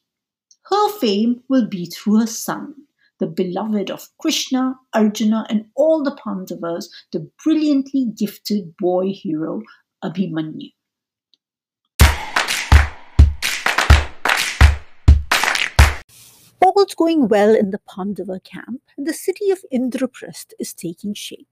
Her 0.70 0.90
fame 1.00 1.44
will 1.48 1.66
be 1.66 1.88
through 1.88 2.20
her 2.20 2.28
son, 2.28 2.76
the 3.20 3.26
beloved 3.26 3.90
of 3.90 4.10
Krishna, 4.20 4.76
Arjuna, 4.94 5.48
and 5.50 5.72
all 5.76 6.04
the 6.04 6.16
Pandavas, 6.24 6.94
the 7.12 7.32
brilliantly 7.44 8.06
gifted 8.06 8.78
boy 8.78 9.14
hero 9.14 9.64
Abhimanyu. 10.04 10.74
All's 16.62 16.96
going 16.96 17.28
well 17.28 17.56
in 17.56 17.72
the 17.72 17.80
Pandava 17.80 18.40
camp, 18.42 18.82
and 18.98 19.06
the 19.08 19.14
city 19.14 19.52
of 19.52 19.64
Indraprasth 19.74 20.54
is 20.60 20.74
taking 20.74 21.14
shape. 21.14 21.48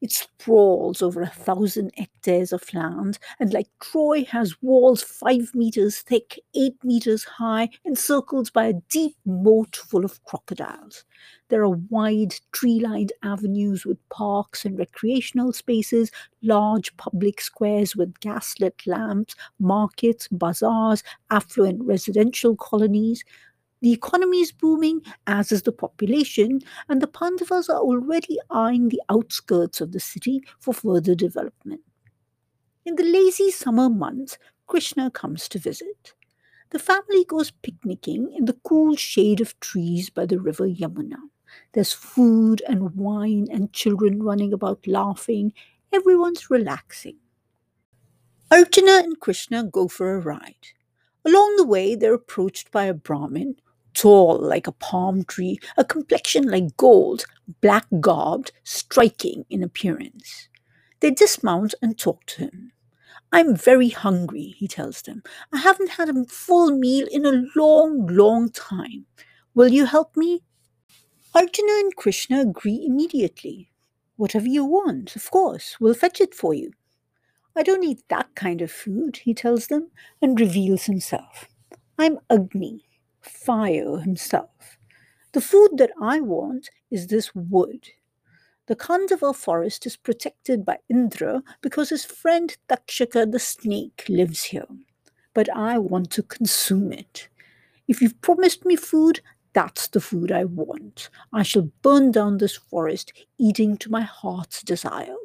It 0.00 0.12
sprawls 0.12 1.02
over 1.02 1.20
a 1.20 1.26
thousand 1.26 1.92
hectares 1.94 2.54
of 2.54 2.62
land, 2.72 3.18
and 3.38 3.52
like 3.52 3.68
Troy, 3.82 4.24
has 4.24 4.62
walls 4.62 5.02
five 5.02 5.54
meters 5.54 5.98
thick, 5.98 6.40
eight 6.54 6.82
meters 6.82 7.24
high, 7.24 7.68
encircled 7.84 8.50
by 8.54 8.64
a 8.64 8.80
deep 8.88 9.14
moat 9.26 9.76
full 9.76 10.06
of 10.06 10.24
crocodiles. 10.24 11.04
There 11.50 11.62
are 11.62 11.76
wide, 11.90 12.34
tree 12.52 12.80
lined 12.80 13.12
avenues 13.22 13.84
with 13.84 13.98
parks 14.08 14.64
and 14.64 14.78
recreational 14.78 15.52
spaces, 15.52 16.10
large 16.40 16.96
public 16.96 17.42
squares 17.42 17.94
with 17.94 18.18
gaslit 18.20 18.80
lamps, 18.86 19.34
markets, 19.58 20.28
bazaars, 20.28 21.02
affluent 21.30 21.82
residential 21.82 22.56
colonies. 22.56 23.22
The 23.82 23.92
economy 23.92 24.40
is 24.40 24.52
booming, 24.52 25.00
as 25.26 25.52
is 25.52 25.62
the 25.62 25.72
population, 25.72 26.60
and 26.88 27.00
the 27.00 27.06
Pandavas 27.06 27.70
are 27.70 27.80
already 27.80 28.38
eyeing 28.50 28.88
the 28.88 29.00
outskirts 29.08 29.80
of 29.80 29.92
the 29.92 30.00
city 30.00 30.42
for 30.58 30.74
further 30.74 31.14
development. 31.14 31.80
In 32.84 32.96
the 32.96 33.04
lazy 33.04 33.50
summer 33.50 33.88
months, 33.88 34.36
Krishna 34.66 35.10
comes 35.10 35.48
to 35.48 35.58
visit. 35.58 36.14
The 36.70 36.78
family 36.78 37.24
goes 37.24 37.50
picnicking 37.50 38.32
in 38.36 38.44
the 38.44 38.58
cool 38.64 38.96
shade 38.96 39.40
of 39.40 39.58
trees 39.60 40.10
by 40.10 40.26
the 40.26 40.38
river 40.38 40.68
Yamuna. 40.68 41.18
There's 41.72 41.92
food 41.92 42.62
and 42.68 42.94
wine 42.94 43.48
and 43.50 43.72
children 43.72 44.22
running 44.22 44.52
about 44.52 44.86
laughing. 44.86 45.52
Everyone's 45.92 46.50
relaxing. 46.50 47.16
Arjuna 48.52 49.02
and 49.04 49.18
Krishna 49.18 49.64
go 49.64 49.88
for 49.88 50.14
a 50.14 50.20
ride. 50.20 50.68
Along 51.24 51.56
the 51.56 51.66
way, 51.66 51.94
they're 51.94 52.14
approached 52.14 52.70
by 52.70 52.84
a 52.84 52.94
Brahmin 52.94 53.56
tall 53.94 54.38
like 54.38 54.66
a 54.66 54.72
palm 54.72 55.24
tree, 55.24 55.58
a 55.76 55.84
complexion 55.84 56.48
like 56.48 56.76
gold, 56.76 57.24
black 57.60 57.86
garbed, 58.00 58.52
striking 58.64 59.44
in 59.50 59.62
appearance. 59.62 60.48
They 61.00 61.10
dismount 61.10 61.74
and 61.80 61.98
talk 61.98 62.26
to 62.26 62.42
him. 62.42 62.72
I'm 63.32 63.54
very 63.54 63.90
hungry, 63.90 64.54
he 64.58 64.66
tells 64.66 65.02
them. 65.02 65.22
I 65.52 65.58
haven't 65.58 65.90
had 65.90 66.08
a 66.08 66.24
full 66.24 66.76
meal 66.76 67.06
in 67.10 67.24
a 67.24 67.44
long, 67.54 68.06
long 68.06 68.50
time. 68.50 69.06
Will 69.54 69.68
you 69.68 69.86
help 69.86 70.16
me? 70.16 70.42
Arjuna 71.34 71.72
and 71.78 71.94
Krishna 71.94 72.40
agree 72.40 72.84
immediately. 72.84 73.70
Whatever 74.16 74.48
you 74.48 74.64
want, 74.64 75.14
of 75.14 75.30
course, 75.30 75.76
we'll 75.80 75.94
fetch 75.94 76.20
it 76.20 76.34
for 76.34 76.52
you. 76.54 76.72
I 77.56 77.62
don't 77.62 77.84
eat 77.84 78.02
that 78.08 78.34
kind 78.34 78.60
of 78.62 78.70
food, 78.70 79.18
he 79.18 79.32
tells 79.32 79.68
them, 79.68 79.90
and 80.20 80.38
reveals 80.38 80.84
himself. 80.84 81.48
I'm 81.98 82.18
Agni, 82.28 82.84
fire 83.20 83.98
himself. 83.98 84.78
The 85.32 85.40
food 85.40 85.70
that 85.76 85.92
I 86.00 86.20
want 86.20 86.70
is 86.90 87.06
this 87.06 87.34
wood. 87.34 87.88
The 88.66 88.76
Khandava 88.76 89.34
forest 89.34 89.86
is 89.86 89.96
protected 89.96 90.64
by 90.64 90.78
Indra 90.88 91.42
because 91.60 91.90
his 91.90 92.04
friend 92.04 92.56
Takshaka 92.68 93.30
the 93.30 93.38
snake 93.38 94.04
lives 94.08 94.44
here. 94.44 94.66
But 95.34 95.48
I 95.54 95.78
want 95.78 96.10
to 96.12 96.22
consume 96.22 96.92
it. 96.92 97.28
If 97.88 98.00
you've 98.00 98.20
promised 98.20 98.64
me 98.64 98.76
food, 98.76 99.20
that's 99.52 99.88
the 99.88 100.00
food 100.00 100.30
I 100.30 100.44
want. 100.44 101.10
I 101.32 101.42
shall 101.42 101.70
burn 101.82 102.12
down 102.12 102.38
this 102.38 102.56
forest, 102.56 103.12
eating 103.38 103.76
to 103.78 103.90
my 103.90 104.02
heart's 104.02 104.62
desire. 104.62 105.16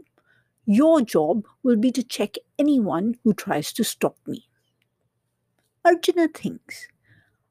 Your 0.66 1.02
job 1.02 1.46
will 1.62 1.76
be 1.76 1.92
to 1.92 2.04
check 2.04 2.36
anyone 2.58 3.16
who 3.24 3.34
tries 3.34 3.72
to 3.74 3.84
stop 3.84 4.18
me. 4.26 4.48
Arjuna 5.86 6.30
thinks 6.30 6.88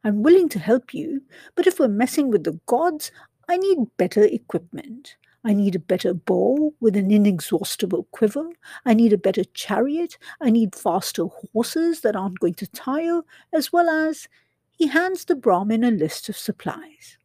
I'm 0.04 0.22
willing 0.22 0.50
to 0.50 0.58
help 0.58 0.92
you, 0.92 1.22
but 1.54 1.66
if 1.66 1.80
we're 1.80 1.88
messing 1.88 2.30
with 2.30 2.44
the 2.44 2.60
gods, 2.66 3.10
I 3.48 3.56
need 3.56 3.78
better 3.96 4.22
equipment. 4.22 5.16
I 5.44 5.54
need 5.54 5.74
a 5.74 5.78
better 5.78 6.12
bow 6.12 6.74
with 6.80 6.94
an 6.96 7.10
inexhaustible 7.10 8.08
quiver. 8.12 8.48
I 8.84 8.94
need 8.94 9.12
a 9.14 9.18
better 9.18 9.44
chariot. 9.44 10.18
I 10.40 10.50
need 10.50 10.74
faster 10.74 11.24
horses 11.52 12.02
that 12.02 12.16
aren't 12.16 12.40
going 12.40 12.54
to 12.54 12.66
tire, 12.66 13.22
as 13.52 13.72
well 13.72 13.88
as 13.88 14.28
he 14.72 14.88
hands 14.88 15.24
the 15.24 15.36
Brahmin 15.36 15.84
a 15.84 15.90
list 15.90 16.28
of 16.28 16.36
supplies. 16.36 17.18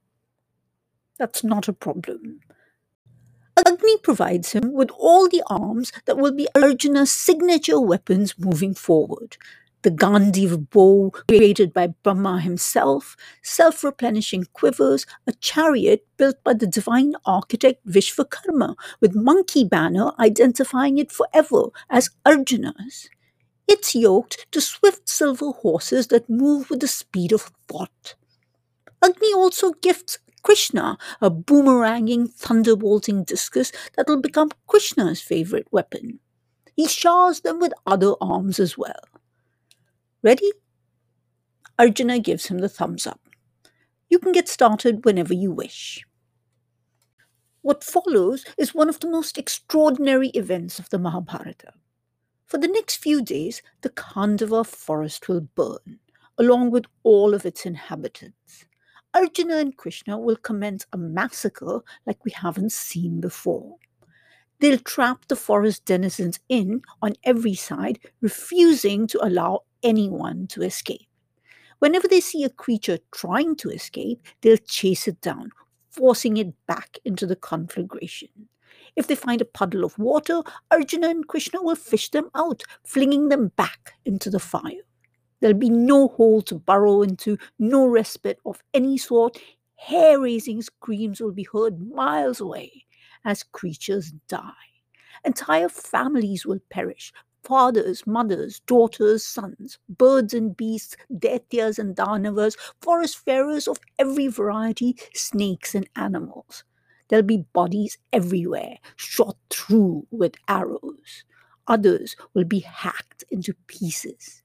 That's 1.18 1.44
not 1.44 1.68
a 1.68 1.74
problem. 1.74 2.40
Agni 3.66 3.98
provides 3.98 4.54
him 4.54 4.72
with 4.72 4.90
all 4.92 5.28
the 5.28 5.44
arms 5.50 5.92
that 6.06 6.18
will 6.18 6.32
be 6.34 6.48
Arjuna's 6.56 7.12
signature 7.12 7.80
weapons 7.80 8.36
moving 8.38 8.74
forward 8.74 9.38
the 9.82 9.92
Gandiva 9.92 10.58
bow 10.70 11.12
created 11.28 11.74
by 11.74 11.88
Brahma 12.04 12.42
himself, 12.42 13.16
self 13.42 13.84
replenishing 13.84 14.46
quivers, 14.54 15.06
a 15.28 15.34
chariot 15.34 16.06
built 16.18 16.44
by 16.44 16.54
the 16.54 16.68
divine 16.68 17.16
architect 17.26 17.86
Vishvakarma, 17.88 18.76
with 19.02 19.16
monkey 19.16 19.64
banner 19.64 20.12
identifying 20.20 20.98
it 20.98 21.12
forever 21.12 21.66
as 21.90 22.10
Arjuna's. 22.26 23.10
It's 23.68 23.96
yoked 23.96 24.48
to 24.52 24.62
swift 24.62 25.10
silver 25.10 25.52
horses 25.52 26.08
that 26.08 26.30
move 26.30 26.70
with 26.70 26.80
the 26.82 26.88
speed 26.88 27.32
of 27.32 27.52
thought. 27.68 28.16
Agni 29.04 29.34
also 29.34 29.74
gifts 29.74 30.20
Krishna 30.44 30.98
a 31.22 31.30
boomeranging, 31.30 32.34
thunderbolting 32.34 33.24
discus 33.26 33.72
that'll 33.96 34.22
become 34.22 34.52
Krishna's 34.68 35.22
favorite 35.22 35.68
weapon. 35.72 36.20
He 36.76 36.88
showers 36.88 37.42
them 37.42 37.60
with 37.60 37.74
other 37.86 38.14
arms 38.22 38.60
as 38.60 38.78
well. 38.78 39.09
Ready? 40.22 40.52
Arjuna 41.78 42.20
gives 42.20 42.48
him 42.48 42.58
the 42.58 42.68
thumbs 42.68 43.08
up. 43.08 43.22
You 44.10 44.20
can 44.20 44.34
get 44.34 44.50
started 44.50 45.06
whenever 45.06 45.34
you 45.34 45.50
wish. 45.50 46.06
What 47.62 47.86
follows 47.86 48.44
is 48.58 48.76
one 48.76 48.90
of 48.90 49.00
the 49.00 49.10
most 49.10 49.38
extraordinary 49.38 50.30
events 50.30 50.78
of 50.78 50.90
the 50.90 51.00
Mahabharata. 51.00 51.72
For 52.46 52.58
the 52.58 52.68
next 52.68 52.98
few 52.98 53.22
days, 53.22 53.62
the 53.82 53.90
Khandava 53.90 54.66
forest 54.66 55.30
will 55.30 55.42
burn, 55.42 56.00
along 56.38 56.72
with 56.72 56.86
all 57.04 57.34
of 57.34 57.46
its 57.46 57.66
inhabitants. 57.66 58.66
Arjuna 59.14 59.58
and 59.58 59.78
Krishna 59.78 60.20
will 60.20 60.36
commence 60.36 60.86
a 60.92 60.98
massacre 60.98 61.80
like 62.06 62.26
we 62.26 62.32
haven't 62.32 62.74
seen 62.74 63.22
before. 63.22 63.78
They'll 64.60 64.80
trap 64.80 65.28
the 65.30 65.38
forest 65.38 65.86
denizens 65.86 66.40
in 66.50 66.82
on 67.02 67.14
every 67.24 67.56
side, 67.56 68.00
refusing 68.20 69.08
to 69.08 69.26
allow 69.26 69.64
anyone 69.84 70.48
to 70.48 70.62
escape. 70.62 71.08
Whenever 71.80 72.08
they 72.08 72.20
see 72.20 72.44
a 72.44 72.50
creature 72.50 73.00
trying 73.12 73.56
to 73.58 73.70
escape, 73.70 74.22
they'll 74.42 74.58
chase 74.58 75.08
it 75.08 75.22
down, 75.22 75.52
forcing 75.90 76.38
it 76.38 76.54
back 76.68 76.98
into 77.06 77.26
the 77.26 77.36
conflagration. 77.36 78.30
If 78.96 79.08
they 79.08 79.16
find 79.16 79.42
a 79.42 79.46
puddle 79.46 79.86
of 79.86 79.98
water, 79.98 80.42
Arjuna 80.72 81.10
and 81.10 81.28
Krishna 81.28 81.62
will 81.62 81.76
fish 81.76 82.10
them 82.10 82.30
out, 82.36 82.64
flinging 82.84 83.30
them 83.30 83.50
back 83.56 83.94
into 84.06 84.30
the 84.30 84.40
fire. 84.40 84.84
There'll 85.40 85.58
be 85.58 85.70
no 85.70 86.10
hole 86.10 86.42
to 86.44 86.56
burrow 86.56 87.02
into, 87.02 87.38
no 87.60 87.86
respite 87.88 88.40
of 88.46 88.62
any 88.74 88.98
sort. 88.98 89.38
Hair 89.76 90.20
raising 90.20 90.62
screams 90.62 91.22
will 91.22 91.32
be 91.32 91.48
heard 91.54 91.80
miles 91.80 92.42
away 92.42 92.86
as 93.24 93.44
creatures 93.44 94.12
die. 94.28 94.52
Entire 95.24 95.70
families 95.70 96.46
will 96.46 96.60
perish, 96.70 97.14
fathers, 97.44 98.06
mothers, 98.08 98.62
daughters, 98.68 99.24
sons, 99.24 99.80
birds 99.90 100.34
and 100.34 100.56
beasts, 100.58 100.96
daityas 101.14 101.80
and 101.80 101.96
danavas, 101.96 102.56
forest 102.82 103.18
farers 103.26 103.68
of 103.68 103.78
every 104.00 104.28
variety, 104.28 104.96
snakes 105.14 105.76
and 105.76 105.90
animals. 105.96 106.64
There'll 107.10 107.26
be 107.26 107.46
bodies 107.54 107.98
everywhere, 108.14 108.78
shot 108.96 109.38
through 109.50 110.08
with 110.12 110.36
arrows. 110.48 111.24
Others 111.68 112.16
will 112.34 112.46
be 112.46 112.60
hacked 112.60 113.24
into 113.32 113.54
pieces. 113.68 114.44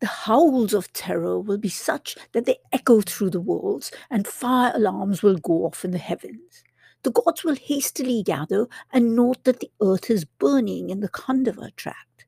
The 0.00 0.06
howls 0.06 0.74
of 0.74 0.92
terror 0.92 1.40
will 1.40 1.58
be 1.58 1.68
such 1.70 2.16
that 2.32 2.44
they 2.46 2.58
echo 2.72 3.00
through 3.00 3.30
the 3.30 3.40
worlds, 3.40 3.90
and 4.10 4.26
fire 4.26 4.72
alarms 4.74 5.22
will 5.22 5.38
go 5.38 5.64
off 5.66 5.84
in 5.84 5.92
the 5.92 5.98
heavens 5.98 6.62
the 7.06 7.12
gods 7.12 7.44
will 7.44 7.54
hastily 7.54 8.20
gather 8.24 8.66
and 8.92 9.14
note 9.14 9.44
that 9.44 9.60
the 9.60 9.70
earth 9.80 10.10
is 10.10 10.24
burning 10.24 10.90
in 10.90 10.98
the 10.98 11.08
Khandava 11.08 11.70
tract. 11.76 12.26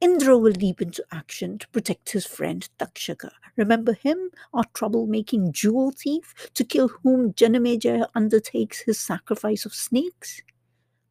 Indra 0.00 0.36
will 0.36 0.50
leap 0.50 0.82
into 0.82 1.04
action 1.12 1.56
to 1.58 1.68
protect 1.68 2.10
his 2.10 2.26
friend 2.26 2.68
Takshaka. 2.80 3.30
Remember 3.56 3.92
him, 3.92 4.30
our 4.52 4.64
troublemaking 4.74 5.52
jewel 5.52 5.92
thief, 5.92 6.34
to 6.54 6.64
kill 6.64 6.88
whom 6.88 7.32
Janamejaya 7.32 8.08
undertakes 8.16 8.80
his 8.80 8.98
sacrifice 8.98 9.64
of 9.64 9.72
snakes? 9.72 10.42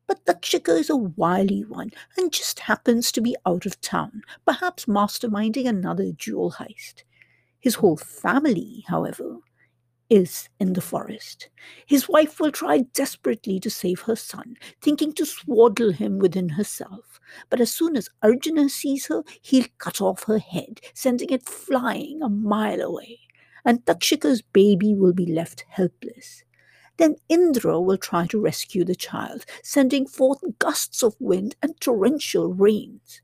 But 0.05 0.25
Takshaka 0.25 0.77
is 0.77 0.89
a 0.89 0.97
wily 0.97 1.63
one 1.63 1.91
and 2.17 2.33
just 2.33 2.59
happens 2.59 3.13
to 3.13 3.21
be 3.21 3.37
out 3.45 3.65
of 3.65 3.79
town, 3.79 4.21
perhaps 4.45 4.83
masterminding 4.83 5.65
another 5.65 6.11
jewel 6.11 6.55
heist. 6.59 7.03
His 7.61 7.75
whole 7.75 7.95
family, 7.95 8.83
however, 8.89 9.37
is 10.09 10.49
in 10.59 10.73
the 10.73 10.81
forest. 10.81 11.49
His 11.85 12.07
wife 12.07 12.39
will 12.39 12.51
try 12.51 12.79
desperately 12.93 13.59
to 13.59 13.69
save 13.69 14.01
her 14.01 14.15
son, 14.15 14.55
thinking 14.81 15.13
to 15.13 15.25
swaddle 15.25 15.91
him 15.91 16.19
within 16.19 16.49
herself. 16.49 17.19
But 17.49 17.59
as 17.59 17.71
soon 17.71 17.97
as 17.97 18.09
Arjuna 18.23 18.69
sees 18.69 19.07
her, 19.07 19.23
he'll 19.41 19.65
cut 19.77 20.01
off 20.01 20.23
her 20.23 20.39
head, 20.39 20.79
sending 20.93 21.29
it 21.29 21.47
flying 21.47 22.21
a 22.21 22.29
mile 22.29 22.81
away. 22.81 23.19
And 23.65 23.85
Takshaka's 23.85 24.41
baby 24.41 24.93
will 24.93 25.13
be 25.13 25.25
left 25.25 25.65
helpless. 25.69 26.43
Then 26.97 27.15
Indra 27.29 27.79
will 27.79 27.97
try 27.97 28.25
to 28.27 28.41
rescue 28.41 28.83
the 28.83 28.95
child, 28.95 29.45
sending 29.61 30.07
forth 30.07 30.39
gusts 30.57 31.03
of 31.03 31.15
wind 31.19 31.55
and 31.61 31.79
torrential 31.79 32.53
rains. 32.53 33.21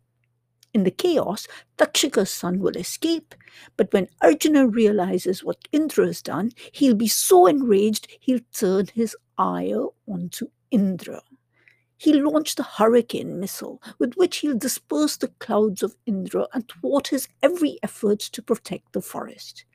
In 0.74 0.84
the 0.84 0.92
chaos, 0.92 1.48
Takshaka's 1.78 2.32
son 2.32 2.60
will 2.60 2.76
escape, 2.76 3.36
but 3.78 3.94
when 3.94 4.10
Arjuna 4.22 4.68
realizes 4.68 5.44
what 5.44 5.68
Indra 5.72 6.08
has 6.08 6.22
done, 6.22 6.52
he'll 6.72 6.96
be 6.96 7.08
so 7.08 7.46
enraged 7.46 8.08
he'll 8.20 8.40
turn 8.52 8.88
his 8.94 9.16
ire 9.38 9.86
onto 10.08 10.48
Indra. 10.72 11.22
He'll 11.98 12.30
launch 12.32 12.56
the 12.56 12.64
hurricane 12.64 13.40
missile, 13.40 13.82
with 14.00 14.16
which 14.16 14.38
he'll 14.38 14.58
disperse 14.58 15.16
the 15.16 15.28
clouds 15.40 15.84
of 15.84 15.96
Indra 16.08 16.48
and 16.54 16.68
thwart 16.68 17.10
his 17.10 17.28
every 17.44 17.78
effort 17.84 18.20
to 18.20 18.42
protect 18.42 18.94
the 18.94 19.02
forest. 19.02 19.66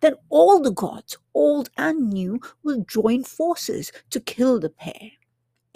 Then 0.00 0.14
all 0.30 0.60
the 0.60 0.72
gods, 0.72 1.18
old 1.34 1.68
and 1.76 2.08
new, 2.10 2.40
will 2.62 2.84
join 2.88 3.24
forces 3.24 3.92
to 4.10 4.20
kill 4.20 4.58
the 4.60 4.70
pair. 4.70 5.10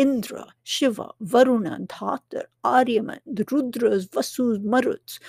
Indra, 0.03 0.47
Shiva, 0.65 1.13
Varuna, 1.21 1.79
Dhatar, 1.87 2.47
Aryaman, 2.65 3.21
the 3.25 3.45
Rudras, 3.45 4.09
Vasus, 4.11 4.59
Maruts, 4.59 5.21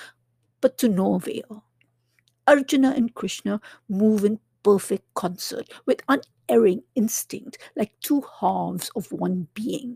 but 0.62 0.80
to 0.80 0.90
no 0.90 1.14
avail. 1.14 1.64
Arjuna 2.48 2.92
and 2.98 3.14
Krishna 3.14 3.62
move 3.88 4.26
in 4.26 4.40
perfect 4.64 5.14
concert 5.14 5.70
with 5.86 6.02
unerring 6.10 6.82
instinct 6.96 7.60
like 7.76 7.92
two 8.02 8.24
halves 8.40 8.90
of 8.96 9.12
one 9.12 9.48
being. 9.54 9.96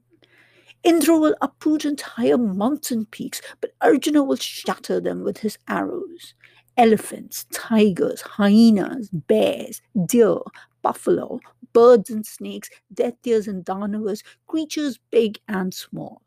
Indra 0.83 1.17
will 1.17 1.35
uproot 1.41 1.83
entire 1.83 2.37
mountain 2.37 3.07
peaks, 3.07 3.41
but 3.61 3.71
Arjuna 3.81 4.23
will 4.23 4.35
shatter 4.35 4.99
them 4.99 5.23
with 5.23 5.39
his 5.39 5.57
arrows. 5.67 6.35
Elephants, 6.77 7.47
tigers, 7.51 8.21
hyenas, 8.21 9.09
bears, 9.11 9.81
deer, 10.05 10.37
buffalo, 10.81 11.39
birds 11.73 12.09
and 12.09 12.25
snakes, 12.25 12.69
daityas 12.93 13.47
and 13.47 13.65
danavas, 13.65 14.23
creatures 14.47 14.99
big 15.11 15.39
and 15.47 15.73
small, 15.73 16.21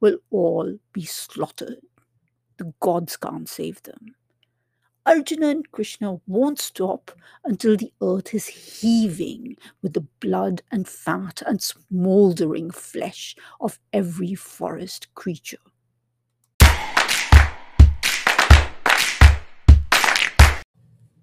will 0.00 0.18
all 0.30 0.78
be 0.92 1.04
slaughtered. 1.04 1.80
The 2.58 2.72
gods 2.80 3.16
can't 3.16 3.48
save 3.48 3.82
them. 3.82 4.14
Arjuna 5.04 5.48
and 5.48 5.70
Krishna 5.72 6.20
won't 6.28 6.60
stop 6.60 7.10
until 7.44 7.76
the 7.76 7.92
earth 8.00 8.32
is 8.34 8.46
heaving 8.46 9.56
with 9.82 9.94
the 9.94 10.06
blood 10.20 10.62
and 10.70 10.86
fat 10.86 11.42
and 11.44 11.60
smouldering 11.60 12.70
flesh 12.70 13.34
of 13.60 13.80
every 13.92 14.36
forest 14.36 15.12
creature. 15.16 15.58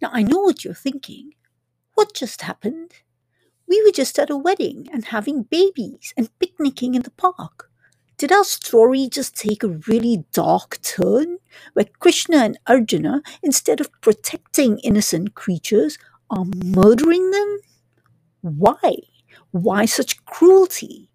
Now, 0.02 0.10
I 0.12 0.24
know 0.24 0.40
what 0.40 0.66
you're 0.66 0.74
thinking. 0.74 1.34
What 2.00 2.14
just 2.14 2.44
happened? 2.44 2.94
We 3.68 3.84
were 3.84 3.92
just 3.92 4.18
at 4.20 4.30
a 4.30 4.38
wedding 4.38 4.88
and 4.94 5.04
having 5.04 5.44
babies 5.44 6.14
and 6.16 6.30
picnicking 6.40 6.96
in 6.96 7.02
the 7.02 7.12
park. 7.12 7.70
Did 8.18 8.32
our 8.32 8.46
story 8.46 9.10
just 9.10 9.36
take 9.36 9.64
a 9.64 9.78
really 9.86 10.24
dark 10.32 10.82
turn 10.82 11.40
where 11.74 11.88
Krishna 12.00 12.38
and 12.38 12.58
Arjuna, 12.68 13.22
instead 13.44 13.82
of 13.82 13.92
protecting 14.00 14.80
innocent 14.80 15.36
creatures, 15.36 15.98
are 16.30 16.46
murdering 16.64 17.32
them? 17.32 17.60
Why? 18.44 18.96
Why 19.52 19.84
such 19.84 20.24
cruelty? 20.24 21.09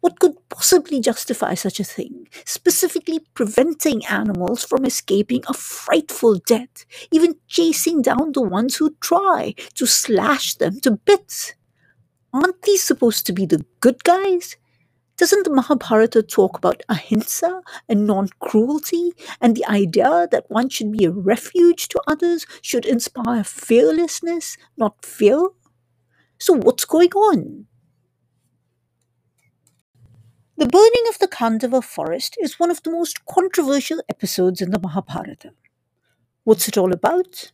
What 0.00 0.20
could 0.20 0.36
possibly 0.48 1.00
justify 1.00 1.54
such 1.54 1.80
a 1.80 1.84
thing, 1.84 2.28
specifically 2.44 3.20
preventing 3.34 4.06
animals 4.06 4.64
from 4.64 4.84
escaping 4.84 5.42
a 5.48 5.54
frightful 5.54 6.40
death, 6.46 6.86
even 7.10 7.36
chasing 7.48 8.02
down 8.02 8.32
the 8.32 8.42
ones 8.42 8.76
who 8.76 8.96
try 9.00 9.54
to 9.74 9.86
slash 9.86 10.54
them 10.54 10.80
to 10.80 10.92
bits? 10.92 11.54
aren't 12.32 12.62
these 12.62 12.82
supposed 12.82 13.26
to 13.26 13.32
be 13.32 13.46
the 13.46 13.64
good 13.80 14.04
guys? 14.04 14.56
Doesn't 15.16 15.44
the 15.44 15.50
Mahabharata 15.50 16.22
talk 16.22 16.56
about 16.56 16.82
ahimsa 16.88 17.62
and 17.88 18.06
non 18.06 18.28
cruelty, 18.40 19.12
and 19.40 19.56
the 19.56 19.64
idea 19.66 20.28
that 20.30 20.44
one 20.48 20.68
should 20.68 20.92
be 20.92 21.04
a 21.04 21.10
refuge 21.10 21.88
to 21.88 22.00
others 22.06 22.46
should 22.62 22.86
inspire 22.86 23.42
fearlessness, 23.42 24.56
not 24.76 25.04
fear? 25.04 25.48
So, 26.38 26.54
what's 26.54 26.84
going 26.84 27.12
on? 27.14 27.67
The 30.58 30.66
burning 30.66 31.04
of 31.08 31.20
the 31.20 31.28
Khandava 31.28 31.84
forest 31.84 32.36
is 32.40 32.58
one 32.58 32.68
of 32.68 32.82
the 32.82 32.90
most 32.90 33.24
controversial 33.26 34.02
episodes 34.08 34.60
in 34.60 34.72
the 34.72 34.80
Mahabharata. 34.80 35.52
What's 36.42 36.66
it 36.66 36.76
all 36.76 36.92
about? 36.92 37.52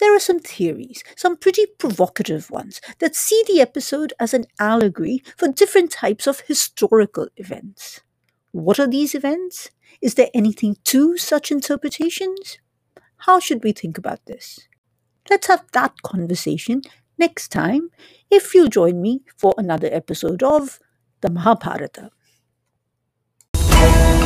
There 0.00 0.14
are 0.14 0.20
some 0.20 0.40
theories, 0.40 1.02
some 1.16 1.38
pretty 1.38 1.64
provocative 1.64 2.50
ones, 2.50 2.82
that 2.98 3.16
see 3.16 3.42
the 3.48 3.62
episode 3.62 4.12
as 4.20 4.34
an 4.34 4.44
allegory 4.60 5.22
for 5.38 5.48
different 5.48 5.90
types 5.90 6.26
of 6.26 6.40
historical 6.40 7.28
events. 7.38 8.02
What 8.52 8.78
are 8.78 8.86
these 8.86 9.14
events? 9.14 9.70
Is 10.02 10.16
there 10.16 10.28
anything 10.34 10.76
to 10.84 11.16
such 11.16 11.50
interpretations? 11.50 12.58
How 13.20 13.40
should 13.40 13.64
we 13.64 13.72
think 13.72 13.96
about 13.96 14.26
this? 14.26 14.68
Let's 15.30 15.46
have 15.46 15.64
that 15.72 16.02
conversation 16.02 16.82
next 17.16 17.48
time 17.48 17.88
if 18.30 18.54
you'll 18.54 18.68
join 18.68 19.00
me 19.00 19.22
for 19.38 19.54
another 19.56 19.88
episode 19.90 20.42
of 20.42 20.80
the 21.22 21.30
Mahabharata. 21.30 22.10
Bye. 23.86 24.25